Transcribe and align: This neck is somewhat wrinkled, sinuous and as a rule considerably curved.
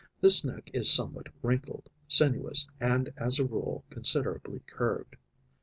This 0.19 0.43
neck 0.43 0.71
is 0.73 0.91
somewhat 0.91 1.29
wrinkled, 1.43 1.87
sinuous 2.07 2.67
and 2.79 3.13
as 3.17 3.37
a 3.37 3.45
rule 3.45 3.85
considerably 3.91 4.61
curved. 4.65 5.15